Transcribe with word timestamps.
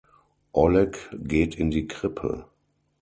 Oleg 0.53 1.11
geht 1.13 1.53
in 1.53 1.69
die 1.69 1.85
Krippe. 1.87 2.45